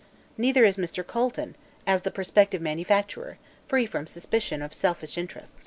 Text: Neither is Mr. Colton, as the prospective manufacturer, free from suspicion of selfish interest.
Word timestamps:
Neither 0.35 0.65
is 0.65 0.77
Mr. 0.77 1.05
Colton, 1.05 1.55
as 1.85 2.01
the 2.01 2.09
prospective 2.09 2.59
manufacturer, 2.59 3.37
free 3.67 3.85
from 3.85 4.07
suspicion 4.07 4.63
of 4.63 4.73
selfish 4.73 5.15
interest. 5.15 5.59